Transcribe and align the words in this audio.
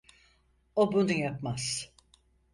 O 0.75 0.91
bunu 0.91 1.11
yapmaz. 1.11 1.91